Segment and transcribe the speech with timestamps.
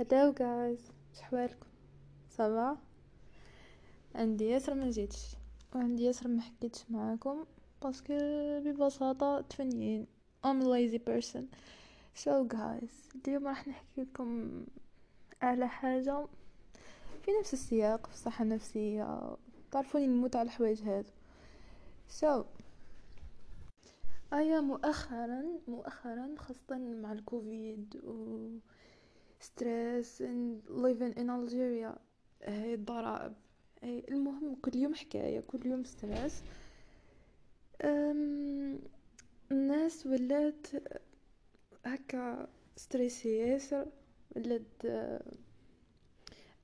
[0.00, 1.66] هلو جايز شحوالكم
[2.30, 2.76] صباح
[4.14, 5.36] عندي ياسر ما جيتش.
[5.74, 7.44] وعندي ياسر ما حكيتش معاكم
[7.82, 8.14] باسكو
[8.60, 10.06] ببساطة تفنيين.
[10.44, 11.42] A lazy person.
[12.14, 14.64] So guys اليوم راح نحكي لكم
[15.42, 16.26] على حاجة
[17.24, 19.36] في نفس السياق في الصحة النفسية.
[19.70, 21.12] تعرفوني نموت على الحوايج هذا
[22.20, 22.44] so
[24.32, 28.48] أيا مؤخرا مؤخرا خاصة مع الكوفيد و
[29.40, 30.22] Stress
[30.68, 31.98] living in Algeria.
[32.42, 33.32] هاي الضرائب.
[33.84, 36.42] المهم كل يوم حكاية كل يوم stress
[39.52, 40.66] الناس ولات
[41.86, 43.86] هكا fr: stressée ياسر.
[44.36, 44.84] ولات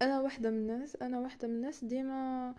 [0.03, 2.55] أنا واحدة من الناس أنا واحدة من الناس ديما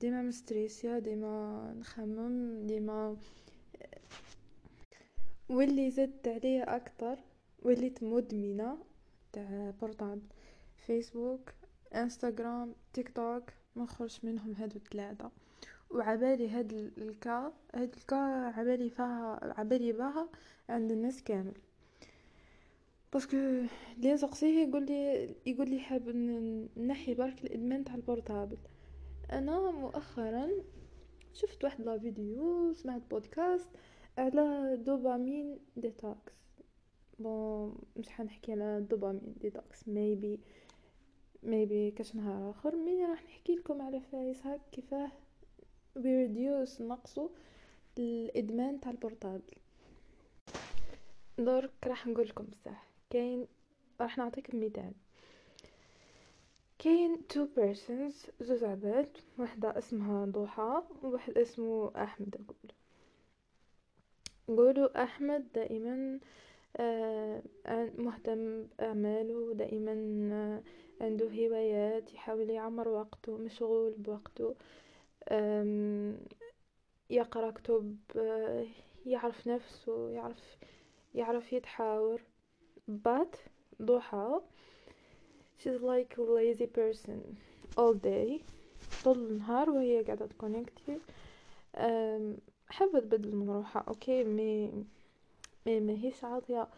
[0.00, 3.16] ديما مستريسيا ديما نخمم ديما
[5.48, 7.16] واللي زدت عليه أكتر
[7.62, 8.78] وليت مدمنة
[9.34, 10.22] تاع portable
[10.76, 11.52] فيسبوك
[11.94, 15.30] انستغرام تيك توك ما نخرجش منهم هادو الثلاثة.
[15.90, 18.16] وعبالي هاد الكا هاد الكا
[18.56, 20.28] عبالي فيها عبالي بها
[20.68, 21.54] عند الناس كامل.
[23.12, 26.08] parce que اللي نسقسيه يقول لي يقول لي حاب
[26.76, 28.58] نحي برك الإدمان تاع ال portable
[29.32, 30.48] أنا مؤخرا
[31.32, 33.68] شفت واحد لا فيديو سمعت بودكاست
[34.18, 36.43] على دوبامين ديتوكس.
[37.24, 39.88] بون مش حنحكي على دوبامين ديتوكس.
[39.88, 40.40] ميبي
[41.42, 42.76] ميبي كاش نهار آخر.
[42.76, 45.12] مي راح نحكي لكم على فايس هاك؟ كيفاه؟
[45.96, 47.30] بيريديوس نقصو
[47.98, 49.54] الادمان تاع البورطابل
[51.38, 52.86] درك راح نقول لكم بصح.
[53.10, 53.46] كاين
[54.00, 54.92] راح نعطيك مثال
[56.78, 62.72] كاين two persons زوج عباد وحدة اسمها ضحى وواحد اسمه أحمد نقول
[64.48, 66.20] نقولوا أحمد دائما آه،
[67.98, 69.94] مهتم بأعماله دائما
[70.32, 70.62] آه،
[71.04, 74.54] عنده هوايات يحاول يعمر وقته مشغول بوقته.
[77.10, 78.66] يقرأ كتب آه،
[79.06, 80.56] يعرف نفسه يعرف
[81.14, 82.20] يعرف يتحاور.
[82.90, 83.36] But
[83.82, 84.40] ضحى.
[85.58, 87.20] She's like a lazy person
[87.78, 88.42] all day
[89.04, 90.98] طول النهار وهي قاعدة ت connecter
[92.68, 93.84] حابة تبدل من روحها.
[93.88, 94.84] OK mais
[95.66, 96.68] ماهيش عاطية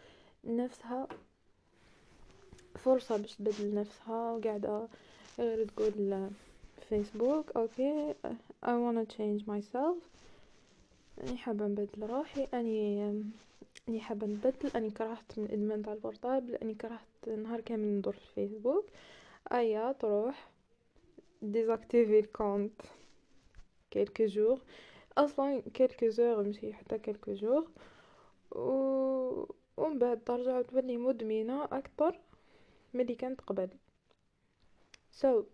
[0.44, 1.08] نفسها
[2.78, 4.88] فرصة باش تبدل نفسها وقاعدة
[5.38, 6.30] غير تقول
[6.88, 8.14] فيسبوك OK
[8.64, 10.02] I wanna change myself.
[11.22, 13.10] أني حابة نبدل روحي أني
[13.88, 18.12] أني حابة نبدل أني كرهت من الإدمان تاع ال portable أني كرهت نهار كامل ندور
[18.12, 18.84] في الفيسبوك
[19.52, 20.50] أيا تروح
[21.42, 22.82] désactiver ال compte
[23.90, 24.60] quelques jours.
[25.18, 27.68] أصلا quelques jours ماشي حتى quelques jours.
[28.50, 32.20] و ومن بعد ترجع تولي مدمنة أكثر
[32.94, 33.68] ملي كانت قبل.
[35.20, 35.44] So,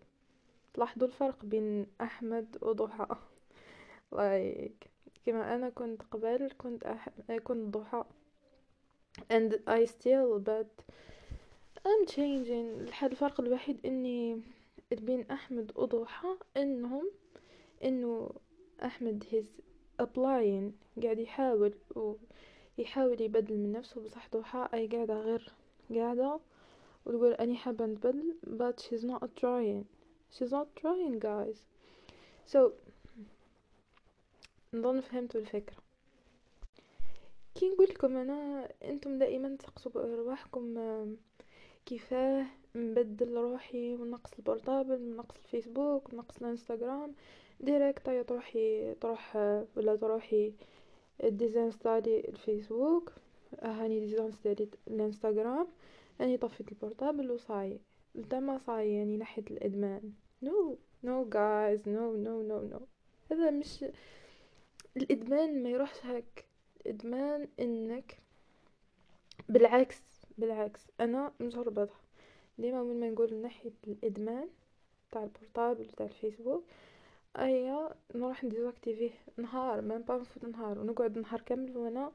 [0.75, 3.06] تلاحظوا الفرق بين أحمد وضحى.
[4.14, 4.88] Like
[5.26, 7.08] كما أنا كنت قبل كنت أح...
[7.44, 8.04] كنت ضحى.
[9.30, 10.84] And I still but
[11.84, 13.03] I'm changing.
[13.03, 14.42] الفرق الوحيد إني
[14.92, 17.10] بين أحمد وضحى إنهم
[17.84, 18.30] إنه
[18.84, 19.53] أحمد هيز
[20.03, 20.72] applying
[21.03, 21.74] قاعد يحاول
[22.78, 25.53] ويحاول يبدل من نفسه بصح ضحى أي قاعدة غير
[25.94, 26.41] قاعدة
[27.06, 29.84] وتقول أني حابة نبدل but she's not trying.
[30.31, 31.56] She's not trying guys.
[32.47, 32.72] So
[34.75, 35.77] نظن فهمتوا الفكرة.
[37.55, 40.75] كي نقول لكم أنا أنتم دائما تقصوا بأرواحكم
[41.87, 47.15] كيفاه نبدل روحي ونقص ال portable ونقص الفيسبوك ونقص الانستغرام
[47.60, 49.37] direct تروحي تروح
[49.77, 50.53] ولا تروحي
[51.25, 53.12] désinstaller الفيسبوك
[53.62, 55.66] هاني désinstaller الإنستغرام.
[56.21, 57.81] هاني طفيت البورتابل وصاي
[58.31, 60.12] تما صاي يعني نحيت الإدمان.
[60.42, 62.80] no no guys no no no no
[63.31, 63.84] هذا مش
[64.97, 66.44] الإدمان ما يروحش هك
[66.81, 68.19] الإدمان إنك
[69.49, 70.03] بالعكس
[70.39, 70.87] بالعكس.
[71.00, 72.00] أنا مجربتها.
[72.59, 74.48] ديما من ما نقول نحي الإدمان
[75.13, 76.65] تاع ال portable تاع الفيسبوك
[77.38, 80.78] ايا نروح نديزاكتيفيه نهار ما با نفوت نهار.
[80.78, 82.12] ونقعد نهار كامل وأنا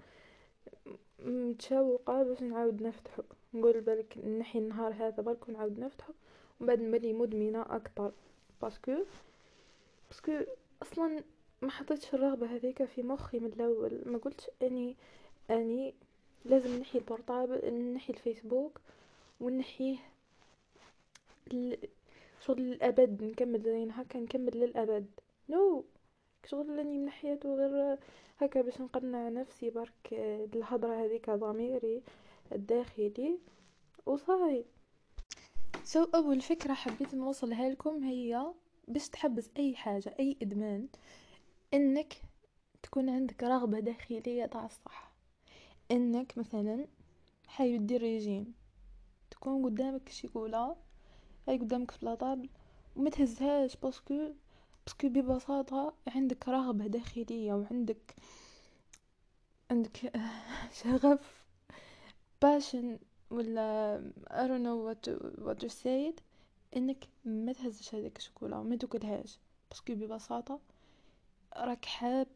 [1.19, 3.23] متشوقة باش نعاود نفتحه
[3.53, 6.13] نقول بالك نحي النهار هذا برك ونعاود نفتحه
[6.59, 8.11] ومن بعد نولي مدمنه أكثر
[8.61, 8.95] parce que
[10.09, 10.31] parce que
[10.81, 11.23] أصلا
[11.61, 14.01] ما حطيتش الرغبة هذيك في مخي من الأول.
[14.05, 14.95] ما قلتش اني
[15.51, 15.93] أني
[16.45, 18.79] لازم نحي ال portable نحي الفيسبوك
[19.41, 19.97] ونحيه
[22.47, 25.05] شغل للأبد نكمل زين هكا نكمل للأبد.
[25.49, 25.85] no.
[26.45, 27.97] شغل راني منحياته غير
[28.37, 30.13] هكا باش نقنع نفسي برك
[30.53, 32.01] الهضرة هذيك ضميري
[32.51, 33.39] الداخلي.
[34.05, 34.65] وصاي
[35.83, 38.53] سو so, أول فكرة حبيت نوصلها لكم هي
[38.87, 40.87] باش تحبس أي حاجة أي إدمان
[41.73, 42.13] إنك
[42.83, 45.11] تكون عندك رغبة داخلية تاع الصح.
[45.91, 46.87] إنك مثلا
[47.47, 48.53] حايب دير ريجيم
[49.31, 50.86] تكون قدامك شيكولا
[51.47, 52.49] هاي قدامك في la table
[52.95, 54.31] وما تهزهاش parce que
[54.85, 58.15] parce que ببساطة عندك رغبة داخلية وعندك
[59.71, 60.13] عندك
[60.83, 61.43] شغف
[62.41, 65.11] passion ولا I don't know what to,
[65.45, 66.21] what to say it
[66.75, 69.39] إنك ما تهزش هذيك الشوكولا وما تاكلهاش.
[69.69, 70.59] parce que ببساطة
[71.57, 72.27] راك حاب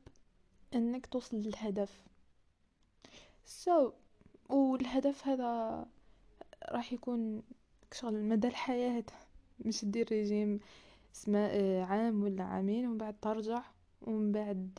[0.74, 2.04] إنك توصل للهدف.
[3.46, 3.94] so,
[4.52, 5.86] والهدف هذا
[6.70, 7.44] راح يكون
[7.94, 9.04] شغل مدى الحياة؟
[9.66, 10.60] مش دير ريجيم
[11.16, 13.64] سما عام ولا عامين ومن بعد ترجع
[14.02, 14.70] ومن بعد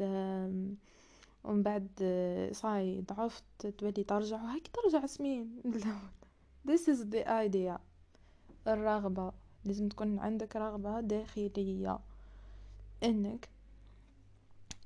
[1.44, 1.88] ومن بعد
[2.52, 5.62] صاي ضعفت تولي ترجع وهيك ترجع سمين
[6.68, 7.78] this is the idea.
[8.66, 9.32] الرغبة.
[9.64, 11.98] لازم تكون عندك رغبة داخلية.
[13.02, 13.48] إنك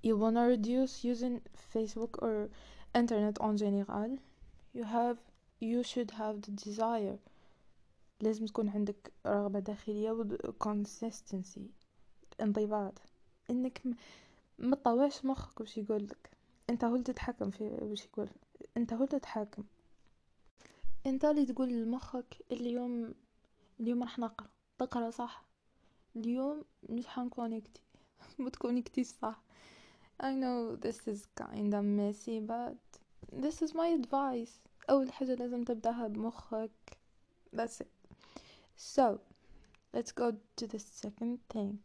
[0.06, 1.40] you wanna reduce using
[1.75, 2.49] Facebook or
[2.94, 4.19] internet en général
[4.75, 5.19] you have
[5.61, 7.19] you should have the desire.
[8.20, 10.24] لازم تكون عندك رغبة داخلية و
[10.64, 11.60] consistency
[12.40, 13.02] انضباط.
[13.50, 13.82] إنك
[14.58, 16.30] ما تطوعش مخك وش يقولك.
[16.70, 18.28] أنت هو اللي تتحكم في وش يقول.
[18.76, 19.64] أنت هو اللي تتحكم.
[21.06, 23.14] أنت اللي تقول لمخك اليوم
[23.80, 24.48] اليوم راح نقرأ.
[24.78, 25.44] تقرأ صح؟
[26.16, 27.82] اليوم مش حنكونكتي
[28.38, 29.42] متكونكتي صح.
[30.22, 32.78] I know this is kinda messy but
[33.32, 34.52] this is my advice.
[34.90, 36.70] أول حاجة لازم تبدأها بمخك.
[37.56, 37.95] That's it.
[38.76, 39.20] So
[39.94, 41.78] let's go to the second thing.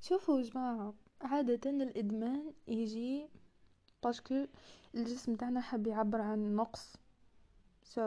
[0.00, 3.28] شوفوا جماعة عادة الإدمان يجي
[4.04, 4.46] باسكو
[4.94, 6.96] الجسم تاعنا حاب يعبر عن نقص.
[7.94, 8.00] So,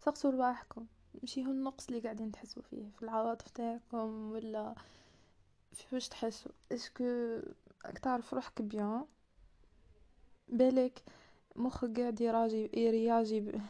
[0.00, 0.86] سقسوا رواحكم
[1.22, 4.74] مشي هو النقص اللي قاعدين تحسوا فيه في العواطف تاعكم ولا
[5.72, 6.52] في واش تحسوا.
[6.72, 7.04] est-ce que
[7.84, 9.04] راك تعرف روحك bien
[10.48, 11.02] باللي
[11.56, 13.60] مخك قاعد يراجي يرياجي ب...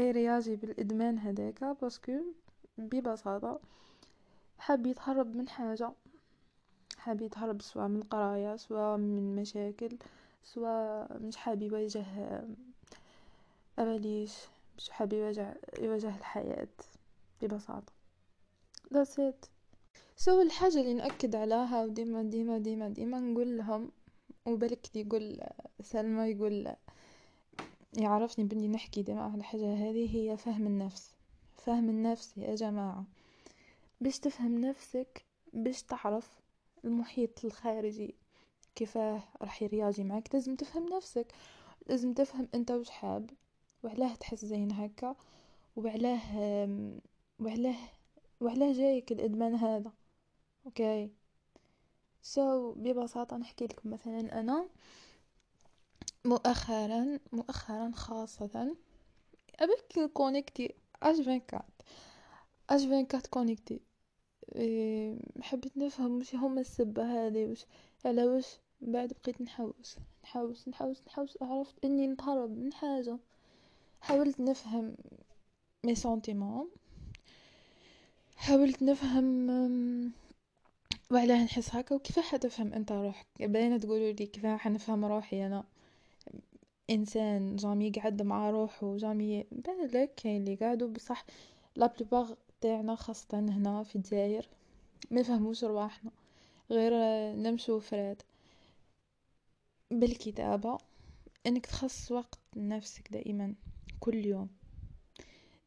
[0.00, 2.12] يرياجي بالإدمان هذاك؟ parce que
[2.78, 3.60] ببساطة
[4.58, 5.90] حاب يتهرب من حاجة
[6.98, 9.98] حاب يتهرب سواء من قراية سواء من مشاكل
[10.44, 12.04] سواء مش حاب يواجه
[13.78, 14.32] أباليش
[14.76, 16.68] مش حاب يواجه يواجه الحياة
[17.42, 17.92] ببساطة.
[18.94, 19.48] That's it.
[20.16, 23.90] سو الحاجة اللي نأكد عليها وديما ديما ديما ديما نقول لهم
[24.46, 25.40] وبالك يقول
[25.82, 26.74] سلمى يقول
[27.96, 31.14] يعرفني بني نحكي ديما على الحاجة هذه هي فهم النفس.
[31.56, 33.04] فهم النفس يا جماعة.
[34.00, 36.40] باش تفهم نفسك باش تعرف
[36.84, 38.14] المحيط الخارجي
[38.74, 41.32] كيفاه راح يرياجي معك لازم تفهم نفسك.
[41.86, 43.30] لازم تفهم أنت وش حاب
[43.82, 45.16] وعلاه تحس زين هكا
[45.76, 46.20] وعلاه
[47.40, 47.76] وعلاه
[48.40, 49.92] وعلاه جايك الإدمان هذا.
[50.66, 51.10] okay؟
[52.22, 54.68] so, ببساطة نحكي لكم مثلا أنا
[56.28, 58.76] مؤخرا مؤخرا خاصه
[59.60, 63.80] أبيك connecté H24 H24 connecté.
[64.56, 67.64] إيه حبيت نفهم وش هما السبة هذه وش
[68.04, 68.46] على وش
[68.80, 73.18] بعد بقيت نحوس نحوس نحوس نحوس عرفت إني نتهرب من حاجة.
[74.00, 74.96] حاولت نفهم
[75.84, 76.68] mes sentiments
[78.36, 79.50] حاولت نفهم
[81.10, 85.64] وعلاه نحس هكا وكيف حتفهم أنت روحك؟ باينة تقولوا لي كيف حنفهم روحي أنا؟
[86.90, 91.24] إنسان جامي يقعد مع روحه جامي بالك كاين اللي قاعدوا بصح.
[91.76, 94.48] لا بلوبار تاعنا خاصة هنا في الجزائر
[95.10, 96.10] ما فهموش رواحنا
[96.70, 96.92] غير
[97.36, 98.22] نمشو فراد.
[99.90, 100.78] بالكتابة
[101.46, 103.54] إنك تخصص وقت لنفسك دائما
[104.00, 104.48] كل يوم.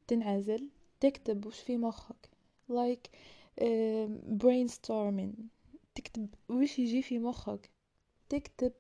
[0.08, 2.30] تنعزل تكتب وش في مخك.
[2.70, 3.10] Like
[3.62, 4.10] uh,
[4.44, 5.42] brainstorming.
[5.96, 7.70] تكتب وش يجي في مخك.
[8.30, 8.72] تكتب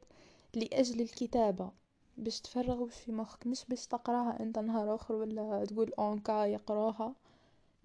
[0.53, 1.80] لأجل الكتابة.
[2.17, 7.15] باش تفرغ في مخك مش باش تقراها انت نهار آخر ولا تقول en cas يقراها.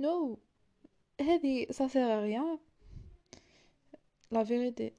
[0.00, 0.38] no.
[1.24, 2.58] هذه ça sert à rien
[4.30, 4.92] la vérité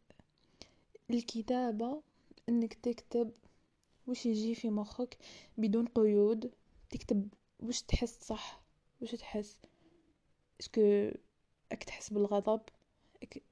[1.10, 2.02] الكتابة
[2.50, 3.32] إنك تكتب
[4.08, 5.18] وش يجي في مخك
[5.58, 6.52] بدون قيود.
[6.90, 7.30] تكتب
[7.64, 8.62] وش تحس صح
[9.02, 9.58] وش تحس.
[10.62, 11.12] est-ce que
[11.72, 12.62] أك تحس بالغضب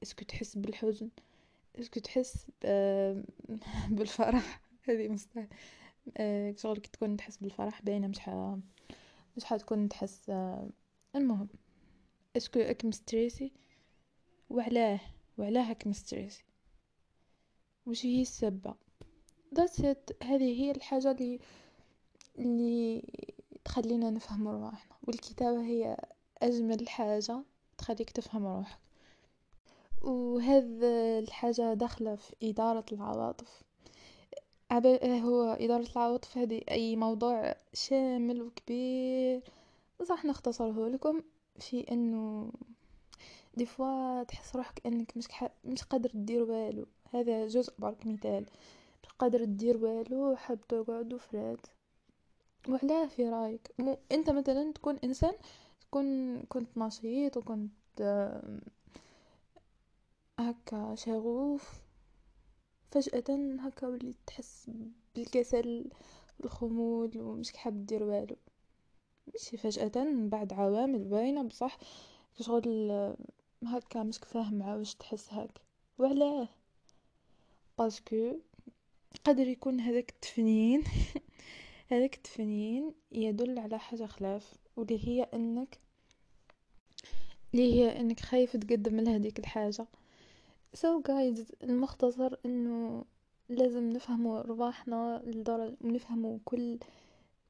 [0.04, 1.10] est-ce que تحس بالحزن
[1.80, 2.48] est-ce que تحس
[3.96, 4.62] بالفرح.
[4.90, 5.48] هذه مستحيل
[6.60, 8.30] شغل كي تكون تحس بالفرح باينة مش ح...
[9.38, 10.32] مش حتكون تحس
[11.16, 11.48] المهم.
[12.38, 13.52] est-ce que اك مستريسي؟
[14.50, 15.00] وعلاه
[15.38, 16.44] وعلاه هاك مستريسي.
[17.86, 18.76] وش هي السبة؟
[19.56, 19.82] that's
[20.24, 21.40] هذه هي الحاجة اللي
[22.40, 23.04] اللي
[23.66, 25.98] تخلينا نفهم رواحنا والكتابة هي
[26.42, 27.44] أجمل حاجة
[27.78, 28.80] تخليك تفهم روحك.
[30.02, 33.64] وهذا الحاجة داخلة في إدارة العواطف.
[35.24, 39.42] هو إدارة العواطف هذه أي موضوع شامل وكبير.
[40.00, 41.22] بصح نختصره لكم
[41.60, 42.52] في إنه
[43.58, 45.50] دي فوا تحس روحك إنك مش ح...
[45.66, 46.86] مش قادر تدير والو.
[47.14, 48.46] هذا جزء برك مثال.
[49.04, 51.68] مش قادر تدير والو حاب تقعد وفرات.
[52.70, 53.72] وعلاه في رأيك.
[53.80, 55.34] مو أنت مثلا تكون إنسان
[55.82, 57.72] تكون كنت نشيط وكنت
[60.40, 61.85] هكا شغوف.
[62.96, 64.72] فجأة هكا وليت تحس
[65.16, 65.90] بالكسل
[66.40, 68.36] والخمول ومش حاب دير والو.
[69.28, 71.78] ماشي فجأة من بعد عوامل باينة بصح
[72.42, 72.92] شغل
[73.64, 75.62] هكا مش فاهم واش تحس هاك.
[75.98, 76.50] وعلاه.
[77.78, 78.36] parce que
[79.26, 80.84] قدر يكون هذاك التفنين.
[81.92, 85.80] هذاك التفنين يدل على حاجة خلاف واللي هي إنك
[87.54, 89.72] اللي هي إنك خايف تقدم لهذيك الحاجة.
[89.72, 93.06] so guys المختصر إنه
[93.50, 96.80] لازم نفهموا رواحنا لدرجة ونفهموا كل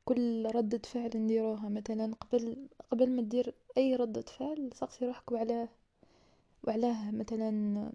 [0.06, 1.70] كل ردة فعل نديروها.
[1.70, 2.58] مثلا قبل
[2.92, 5.70] قبل ما دير أي ردة فعل سقسي روحك وعلاه
[6.64, 7.92] وعلاه مثلا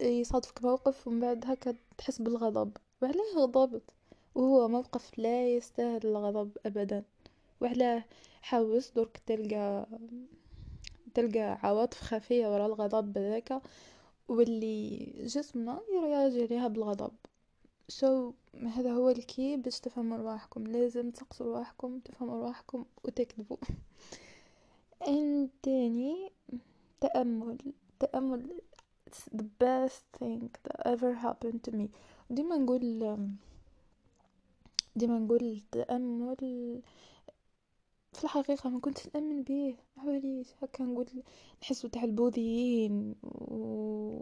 [0.00, 2.76] يصادفك موقف ومن بعد هكا تحس بالغضب.
[3.02, 3.82] وعلاه غضبت.
[4.34, 7.02] وهو موقف لا يستاهل الغضب ابدا.
[7.60, 8.04] وعلاه
[8.42, 9.86] حاوس درك تلقى
[11.14, 13.62] تلقى عواطف خفية وراء الغضب ذاك.
[14.28, 17.12] واللي جسمنا يرياجي ليها بالغضب.
[17.88, 20.66] سو so, هذا هو الكي باش تفهموا رواحكم.
[20.66, 23.56] لازم تسقسوا رواحكم تفهموا رواحكم وتكذبوا.
[25.08, 26.32] ان تاني
[27.00, 27.58] تأمل.
[28.00, 28.60] تأمل
[29.14, 31.88] it's the best thing that ever happened to me.
[32.30, 33.28] ديما نقول
[34.96, 36.82] ديما نقول التأمل
[38.14, 41.06] في الحقيقة ما كنت نأمن به معليش هكا نقول
[41.62, 44.20] نحسو تاع البوذيين و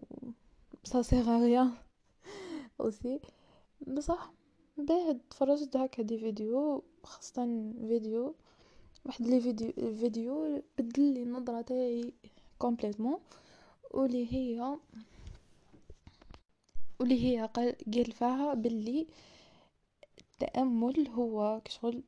[0.84, 1.72] ça sert à rien
[2.80, 3.20] aussi
[3.86, 4.32] بصح
[4.76, 8.34] بعد تفرجت هكا des vidéos خاصة فيديو
[9.06, 12.12] واحد les vidéos فيديو بدل لي النظرة تاعي
[12.58, 13.18] complètement
[13.90, 14.76] واللي هي
[17.00, 17.76] واللي هي قال
[18.12, 19.06] فيها باللي
[20.20, 22.02] التأمل هو كشغل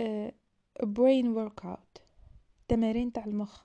[0.00, 0.32] brain
[0.82, 1.98] workout
[2.68, 3.62] تمارين تاع المخ.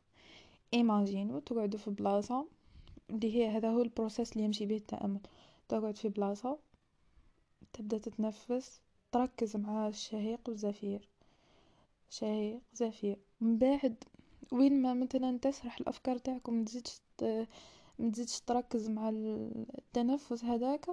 [0.74, 2.46] ايماجينو تقعدوا في بلاصة
[3.10, 5.20] اللي هي هذا هو ال process اللي يمشي به التأمل.
[5.70, 6.58] تقعد في بلاصة
[7.74, 11.10] تبدأ تتنفس تركز مع الشهيق والزفير.
[12.10, 13.18] شهيق زفير.
[13.42, 14.04] من بعد
[14.52, 17.02] وين ما مثلا تسرح الأفكار تاعك ومتزيدش
[18.00, 20.86] متزيدش تركز مع التنفس هذاك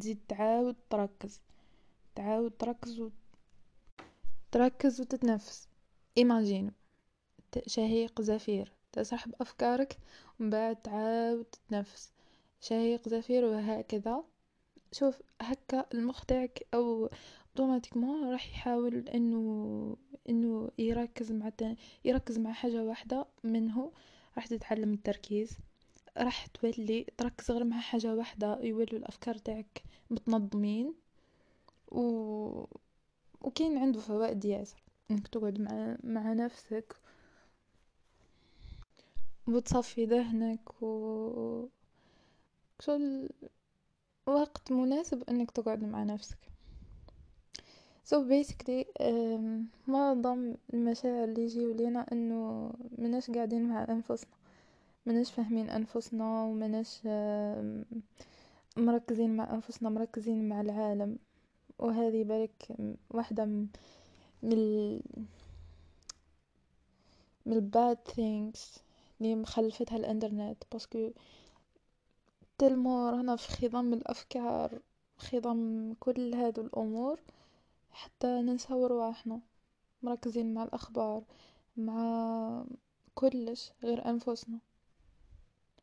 [0.00, 1.40] تزيد تعاود تركز.
[2.14, 3.10] تعاود تركز
[4.52, 5.68] تركز وتتنفس.
[6.18, 6.70] ايماجينو
[7.66, 8.72] شهيق زفير.
[8.92, 9.98] تسرح بأفكارك
[10.40, 12.12] ومن بعد تعاود تتنفس
[12.60, 14.24] شهيق زفير وهكذا.
[14.92, 17.10] شوف هكا المخ تاعك أو
[17.50, 19.96] اوتوماتيكمون راح يحاول إنه
[20.28, 21.50] إنه يركز مع
[22.04, 23.92] يركز مع حاجة واحدة منه.
[24.36, 25.58] راح تتعلم التركيز.
[26.16, 30.94] راح تولي تركز غير مع حاجة واحدة يولوا الأفكار تاعك متنظمين.
[31.88, 32.64] و
[33.40, 36.96] وكاين عنده فوائد ياسر إنك تقعد مع مع نفسك
[39.48, 41.66] وتصفي ذهنك و
[42.80, 43.28] شغل
[44.26, 46.38] وقت مناسب إنك تقعد مع نفسك.
[48.04, 48.84] So basically
[49.86, 54.30] معظم المشاعر اللي يجيو لينا إنه مناش قاعدين مع أنفسنا
[55.06, 57.00] مناش فاهمين أنفسنا ومناش
[58.76, 61.18] مركزين مع أنفسنا مركزين مع العالم.
[61.80, 62.76] وهذه بالك
[63.10, 63.44] واحدة
[64.42, 65.00] من
[67.46, 68.80] من ال bad things
[69.20, 70.64] اللي مخلفتها الإنترنت.
[70.72, 71.10] parce que
[72.58, 74.80] tellement رانا في خضم الأفكار
[75.18, 77.20] خضم كل هادو الأمور
[77.90, 79.40] حتى ننساو رواحنا
[80.02, 81.22] مركزين مع الأخبار
[81.76, 82.64] مع
[83.14, 84.58] كلش غير أنفسنا.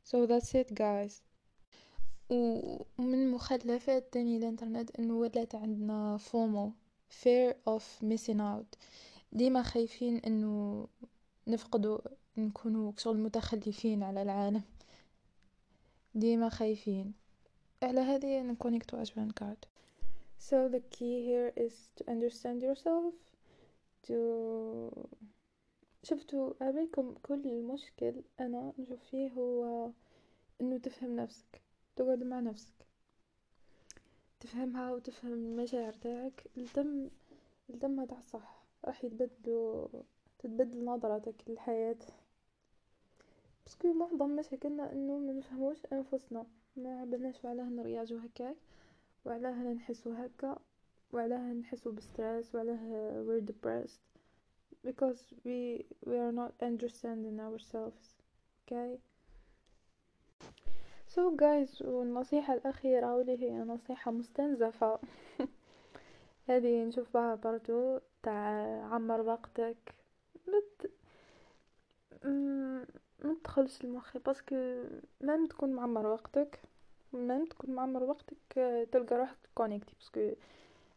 [0.04, 1.27] So that's it guys.
[2.30, 6.72] ومن مخلفات تاني الانترنت انه ولات عندنا FOMO
[7.10, 8.78] fear of missing out.
[9.32, 10.88] ديما خايفين انه
[11.48, 12.00] نفقدوا
[12.38, 14.62] نكونوا شغل متخلفين على العالم.
[16.16, 17.14] ديما خايفين.
[17.84, 19.66] على هذه نكونيكتو عجبان كارد.
[20.40, 23.14] So the key here is to understand yourself
[24.08, 24.16] to
[26.04, 29.90] شفتوا عليكم كل المشكل أنا نشوف فيه هو
[30.62, 31.67] إنه تفهم نفسك.
[31.98, 32.88] تقعد مع نفسك.
[34.40, 37.10] تفهمها وتفهم المشاعر تاعك لتم
[37.70, 39.88] الدم تاع الصح راح يتبدلوا
[40.40, 41.98] تتبدل نظرتك للحياة.
[43.66, 46.46] parce que معظم مشاكلنا إنه ما نفهموش أنفسنا.
[46.76, 48.56] ما عبالناش وعلاه نرياجو هكاك
[49.26, 50.60] وعلاه نحسو هكا
[51.14, 54.02] وعلاه نحسو ب stress وعلاه we're depressed.
[54.88, 58.06] Because we we are not understanding ourselves.
[58.62, 59.00] Okay
[61.18, 65.00] so guys والنصيحة الأخيرة واللي هي نصيحة مستنزفة.
[66.50, 69.96] هذه نشوفها برضو تاع عمر وقتك.
[70.48, 70.92] مت
[73.24, 74.84] ما تدخلش لمخي parce que
[75.22, 76.60] même تكون معمر وقتك.
[77.14, 78.54] même تكون معمر وقتك
[78.92, 80.32] تلقى روحك connecté parce que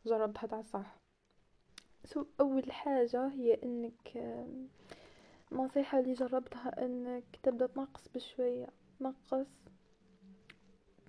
[0.06, 0.96] جربتها تاع صح
[2.04, 4.16] so أول حاجة هي إنك
[5.52, 8.66] النصيحة اللي جربتها إنك تبدأ تنقص بشوية.
[8.98, 9.46] تنقص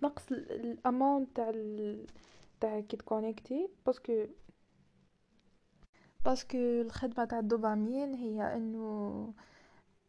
[0.02, 1.52] تنقص ال amount تاع
[2.62, 4.26] تاع كي تكونيكتي parce que
[6.26, 9.34] parce que الخدمة تاع الدوبامين هي إنه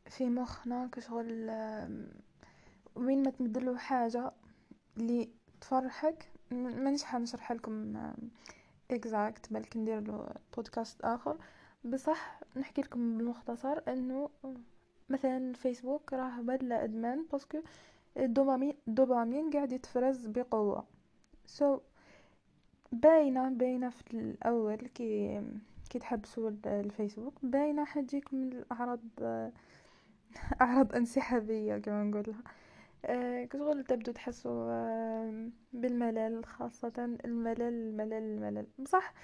[0.06, 1.50] في مخنا كشغل
[2.96, 4.32] وين ما تمدلو حاجة
[4.96, 5.28] اللي
[5.61, 7.96] تفرحك مانيش حنشرح لكم
[8.90, 11.38] exact بلكي ندير له بودكاست آخر.
[11.84, 14.30] بصح نحكي لكم بالمختصر إنه
[15.08, 17.58] مثلا الفيسبوك راه بدله إدمان parce que
[18.16, 20.85] الدوبامين الدوبامين قاعد يتفرز بقوة.
[21.46, 21.81] so so,
[22.92, 25.40] باينة باينة في الأول كي
[25.90, 29.00] كي تحبسوا الفيسبوك باينة حتجيكم الأعراض
[30.61, 32.42] أعراض انسحابية كما نقولها.
[33.04, 36.92] آه، كشغل تبدو تحسوا آه، بالملل خاصة
[37.25, 38.66] الملل الملل الملل.
[38.78, 39.14] بصح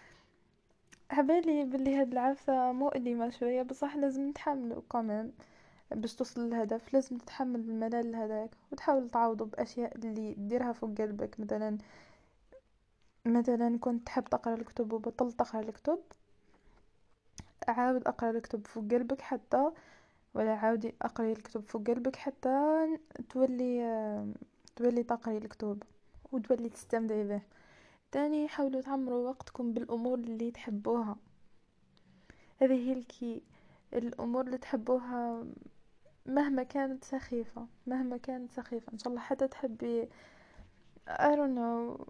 [1.11, 5.33] عبالي بلي هاد العفسة مؤلمة شوية بصح لازم نتحملو كمان
[5.91, 11.41] باش توصل للهدف لازم تتحمل الملل هذاك وتحاول تعوضه بأشياء اللي ديرها فوق قلبك.
[11.41, 11.79] مثلا
[13.27, 15.99] مثلا كنت تحب تقرأ الكتب وبطلت تقرأ الكتب
[17.69, 19.71] عاود أقرأ الكتب فوق قلبك حتى
[20.35, 22.87] ولا عاودي اقري الكتب فوق قلبك حتى
[23.31, 24.35] تولي
[24.77, 25.83] تولي تقري الكتب
[26.33, 27.43] وتولي تستمتعي به.
[28.13, 31.17] تاني حاولوا تعمروا وقتكم بالأمور اللي تحبوها.
[32.63, 33.43] هذه هي ال key
[33.95, 35.45] الأمور اللي تحبوها
[36.29, 38.93] مهما كانت سخيفة مهما كانت سخيفة.
[38.93, 40.09] إن شاء الله حتى تحبي
[41.09, 42.09] I don't know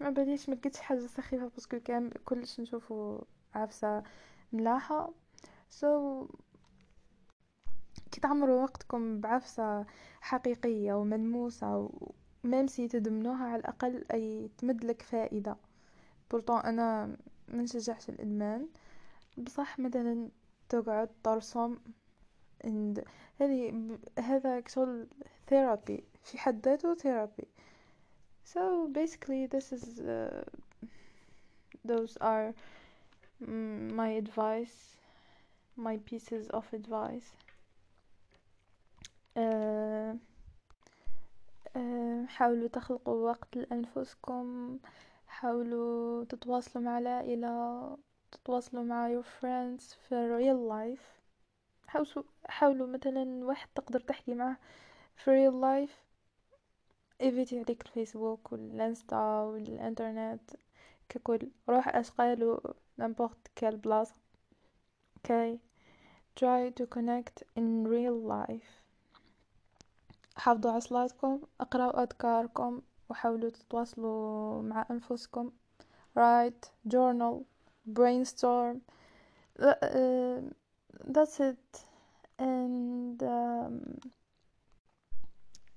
[0.00, 3.20] ما بديش ما لقيتش حاجة سخيفة parce que كان كلش نشوفو
[3.54, 4.02] عفسة
[4.52, 5.12] ملاحة.
[5.80, 5.86] So
[8.12, 9.86] كي تعمروا وقتكم بعفسة
[10.20, 11.90] حقيقية وملموسة
[12.44, 15.56] و même si تدمنوها على الأقل أي تمدلك فائدة.
[16.30, 17.16] pourtant أنا
[17.48, 18.68] منشجعش الإدمان.
[19.38, 20.28] بصح مثلا
[20.68, 21.76] تقعد ترسم
[22.64, 23.04] and
[23.40, 25.06] هذه هذا كشغل
[25.48, 27.48] therapy في حد ذاته therapy
[28.44, 30.44] so basically this is uh,
[31.84, 32.54] those are
[34.00, 34.94] my advice
[35.76, 37.34] my pieces of advice.
[39.36, 40.16] آه،
[41.76, 44.78] آه، حاولوا تخلقوا وقت لأنفسكم
[45.26, 47.98] حاولوا تتواصلوا مع العائلة
[48.32, 51.23] تتواصلوا مع your friends في real life.
[51.94, 54.56] حاولوا حاولوا مثلا واحد تقدر تحكي معه
[55.16, 55.92] في real life
[57.20, 60.50] évitez عليك الفيسبوك والإنستا والإنترنت
[61.08, 61.50] ككل.
[61.68, 62.58] روح أشغال
[62.98, 64.14] n'importe quelle بلاصة
[65.18, 65.58] okay
[66.40, 68.82] try to connect in real life.
[70.36, 75.52] حافظوا على صلاتكم اقرأوا أذكاركم وحاولوا تتواصلوا مع أنفسكم.
[76.18, 77.44] Write journal
[77.86, 78.78] brainstorm.
[81.07, 81.85] that's it
[82.37, 83.99] and um,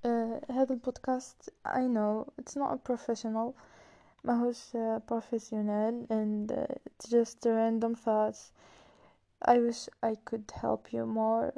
[0.05, 3.55] uh, هذا البودكاست I know it's not a professional
[4.25, 8.53] ماهوش uh, professional and uh, it's just random thoughts
[9.45, 11.53] I wish I could help you more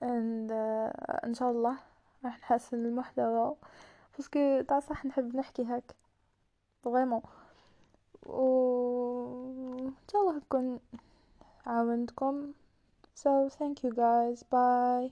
[0.00, 1.76] and uh, إن شاء الله
[2.24, 3.56] راح نحسن المحتوى
[4.16, 5.94] باسكو تاع صح نحب نحكي هك
[6.84, 7.22] فريمون
[8.26, 8.42] و
[9.78, 10.80] ان شاء الله نكون
[11.66, 12.52] عاونتكم
[13.17, 14.43] so thank you guys.
[14.43, 15.11] Bye